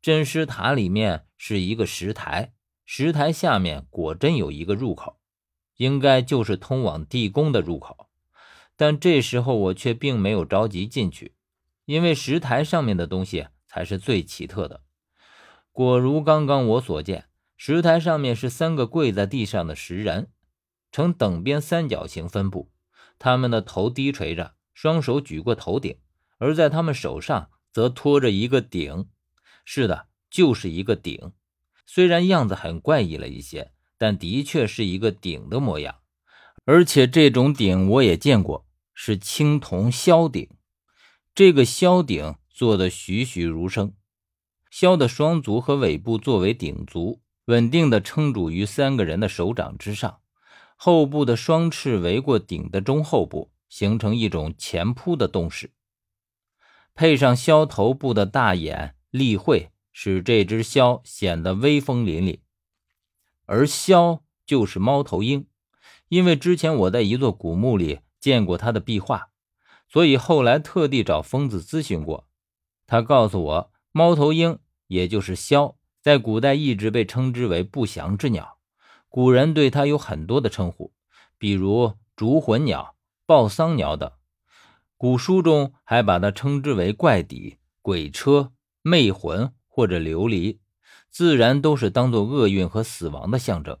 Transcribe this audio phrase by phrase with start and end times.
[0.00, 2.52] 镇尸塔里面是一个石台，
[2.84, 5.18] 石台下面果真有一个入口，
[5.76, 8.08] 应该就是通往地宫的入口。
[8.76, 11.34] 但这时候我却并没有着急进去，
[11.84, 14.82] 因为石台上面的东西才是最奇特的。
[15.72, 17.26] 果如刚刚我所见，
[17.56, 20.30] 石台上面是三个跪在地上的石人，
[20.92, 22.70] 呈等边三角形分布，
[23.18, 25.98] 他们的头低垂着，双手举过头顶，
[26.38, 29.08] 而在他们手上则托着一个鼎。
[29.70, 31.32] 是的，就是一个鼎，
[31.86, 35.96] 虽然样子很怪异了一些，但的确是一个鼎的模样。
[36.64, 40.48] 而且这种鼎我也见过，是青铜鸮鼎。
[41.34, 43.92] 这个鸮鼎做的栩栩如生，
[44.72, 50.20] 鸮的双足和尾部作为鼎足，稳定的撑住于三个人的手掌之上，
[50.76, 55.74] 后部的双翅围过鼎的中后部，形成一种前扑的动势，
[56.94, 58.94] 配上鸮头部的大眼。
[59.10, 62.40] 例会使这只枭显得威风凛凛，
[63.46, 65.46] 而枭就是猫头鹰，
[66.08, 69.30] 因为之前我在一座古墓里见过他的壁画，
[69.88, 72.28] 所以后来特地找疯子咨询过。
[72.86, 78.58] 他告诉我，猫头鹰也就是枭，在古代一直被称之为不祥之鸟，
[79.08, 80.92] 古人对它有很多的称呼，
[81.38, 82.94] 比如逐魂鸟、
[83.26, 84.10] 报丧鸟等。
[84.96, 88.52] 古书中还把它称之为怪底、鬼车。
[88.82, 90.58] 魅魂或者琉璃，
[91.10, 93.78] 自然都是当做厄运和死亡的象征。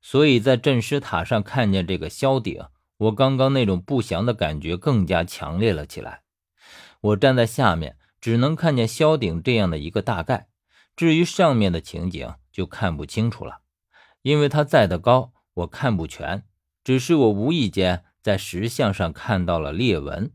[0.00, 2.64] 所以在镇尸塔上看见这个萧鼎，
[2.98, 6.22] 我刚刚那种不祥的感觉更加强烈了起来。
[7.00, 10.48] 我站在下面，只能看见萧鼎这样的一个大概，
[10.94, 13.60] 至于上面的情景就看不清楚了，
[14.22, 16.44] 因为它在的高，我看不全。
[16.82, 20.32] 只是我无意间在石像上看到了裂纹，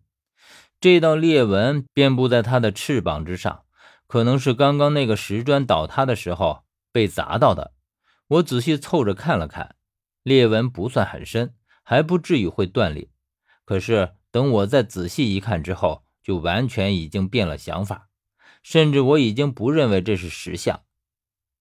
[0.81, 3.63] 这道裂纹遍布在它的翅膀之上。
[4.09, 7.75] 可能是刚刚那个石砖倒塌的时候被砸到的。
[8.27, 9.75] 我仔细凑着看了看，
[10.23, 13.11] 裂纹不算很深，还不至于会断裂。
[13.65, 18.09] 可是等我再仔细一看之后，就完全已经变了想法，
[18.63, 20.81] 甚至我已经不认为这是石像。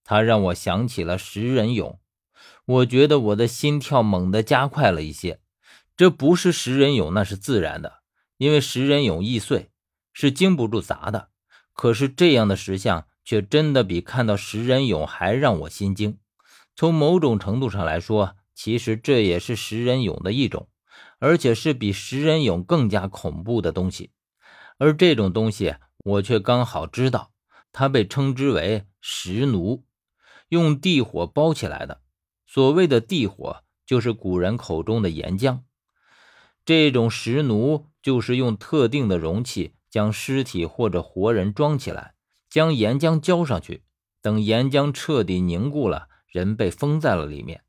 [0.03, 1.98] 它让我想起了食人俑，
[2.64, 5.42] 我觉得我的心跳猛地加快了一些。
[5.94, 7.98] 这不是食人俑，那是自然的，
[8.38, 9.70] 因为食人俑易碎，
[10.14, 11.28] 是经不住砸的。
[11.78, 16.18] 可是这样的石像却真的比看到食人俑还让我心惊。
[16.74, 20.68] 从某种程度上来说，其实这也是食人俑的一种，
[21.20, 24.10] 而且是比食人俑更加恐怖的东西。
[24.78, 27.30] 而这种东西，我却刚好知道，
[27.70, 29.84] 它被称之为石奴，
[30.48, 32.00] 用地火包起来的。
[32.44, 35.60] 所谓的地火，就是古人口中的岩浆。
[36.64, 39.76] 这种石奴就是用特定的容器。
[39.91, 42.15] 将尸体或者活人装起来，
[42.49, 43.82] 将岩浆浇上去，
[44.21, 47.62] 等岩浆彻底凝固了，人被封在了里面，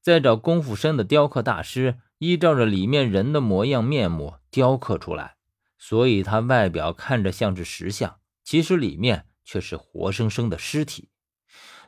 [0.00, 5.36] 再找功夫深的雕刻大师，依照着里面人的模样面目雕刻出来。
[5.78, 11.10] 所以它外表看着像是石像，其实里面却是活生生的尸体。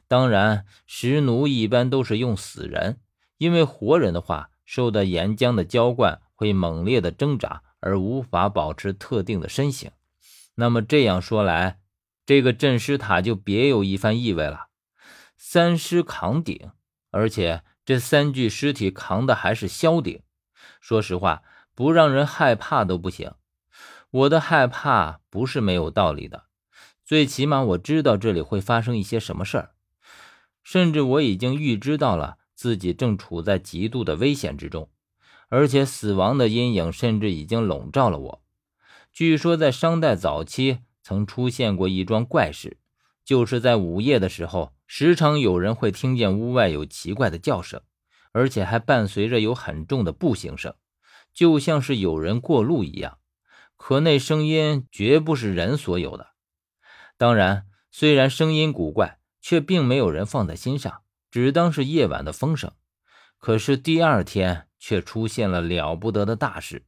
[0.07, 3.01] 当然，石奴一般都是用死人，
[3.39, 7.63] 因为活人的话，受到岩浆的浇灌会猛烈的挣扎。
[7.81, 9.91] 而无法保持特定的身形，
[10.57, 11.81] 那么这样说来，
[12.27, 14.69] 这个镇尸塔就别有一番意味了。
[15.37, 16.73] 三尸扛鼎，
[17.11, 20.23] 而且这三具尸体扛的还是鸮鼎。
[20.81, 21.43] 说实话，
[21.75, 23.33] 不让人害怕都不行。
[24.11, 26.47] 我的害怕不是没有道理的，
[27.05, 29.71] 最起码我知道这里会发生一些什么事儿，
[30.65, 34.91] 甚至我已经预知到了自己正处在极度的危险之中。
[35.49, 38.43] 而且死亡的阴影甚至已经笼罩了我。
[39.13, 42.79] 据说在商代早期曾出现过一桩怪事，
[43.25, 47.81] 就是在午夜的时候，时常有人会听见屋外有奇怪的叫声，
[48.33, 50.75] 而且还伴随着有很重的步行声，
[51.33, 53.19] 就像是有人过路一样。
[53.77, 56.29] 可那声音绝不是人所有的。
[57.17, 62.71] 当然，虽然声音古怪，却并没有人放在心上，只当是夜晚的风声。
[63.39, 64.68] 可是第二天。
[64.79, 66.85] 却出现了了不得的大事，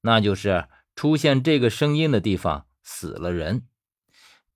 [0.00, 3.66] 那就是出现这个声音的地方死了人。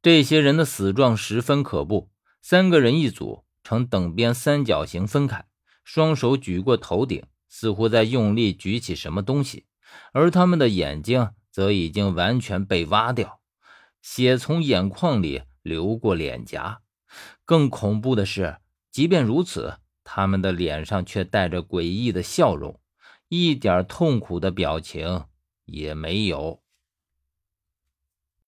[0.02, 5.44] 这些人的死状十分可怖，三个人一组，呈等边三角形分开，
[5.84, 9.66] 双手举过头顶，似乎在用力举起什么东西，
[10.12, 13.40] 而他们的眼睛则已经完全被挖掉，
[14.00, 16.80] 血从眼眶里流过脸颊。
[17.44, 18.58] 更恐怖的是，
[18.90, 19.80] 即便如此。
[20.12, 22.80] 他们的脸上却带着诡异的笑容，
[23.28, 25.26] 一点痛苦的表情
[25.66, 26.64] 也没有。